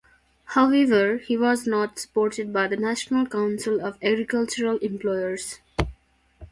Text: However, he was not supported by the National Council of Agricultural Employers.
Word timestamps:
However, 0.55 1.17
he 1.17 1.37
was 1.37 1.67
not 1.67 1.99
supported 1.99 2.51
by 2.51 2.67
the 2.67 2.75
National 2.75 3.27
Council 3.27 3.79
of 3.85 3.99
Agricultural 4.01 4.79
Employers. 4.79 5.59